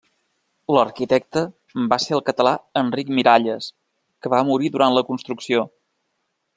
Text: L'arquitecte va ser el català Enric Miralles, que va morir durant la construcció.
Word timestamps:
L'arquitecte 0.75 1.43
va 1.91 1.99
ser 2.07 2.17
el 2.17 2.23
català 2.31 2.55
Enric 2.83 3.13
Miralles, 3.19 3.69
que 4.23 4.35
va 4.35 4.43
morir 4.51 4.75
durant 4.79 4.99
la 5.01 5.09
construcció. 5.13 5.67